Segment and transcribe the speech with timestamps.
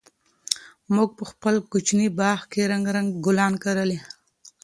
[0.95, 4.07] موږ په خپل کوچني باغ کې رنګارنګ ګلان کرلي دي.